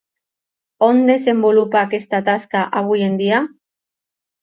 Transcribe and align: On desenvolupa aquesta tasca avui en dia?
On 0.87 1.01
desenvolupa 1.09 1.81
aquesta 1.83 2.25
tasca 2.33 2.67
avui 2.83 3.09
en 3.13 3.23
dia? 3.25 3.47